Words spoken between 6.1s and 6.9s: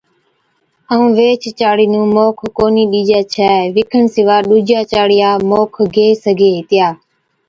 سِگھي ھِتيا